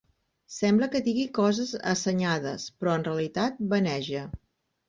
Sembla 0.53 0.87
que 0.95 1.01
digui 1.07 1.25
coses 1.39 1.73
assenyades, 1.93 2.65
però 2.81 2.97
en 3.01 3.07
realitat 3.11 3.63
vaneja. 3.75 4.27